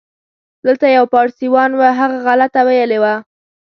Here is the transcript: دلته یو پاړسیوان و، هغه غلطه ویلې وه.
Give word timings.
دلته 0.65 0.85
یو 0.97 1.05
پاړسیوان 1.13 1.71
و، 1.75 1.81
هغه 1.99 2.17
غلطه 2.25 2.61
ویلې 2.67 2.97
وه. 3.03 3.13